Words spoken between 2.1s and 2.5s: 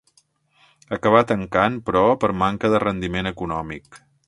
per